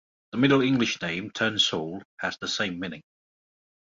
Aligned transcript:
The 0.31 0.39
Middle 0.39 0.61
English 0.61 0.99
name 1.03 1.29
"turnsole" 1.29 2.01
has 2.21 2.35
the 2.39 2.47
same 2.47 2.79
meaning. 2.79 3.03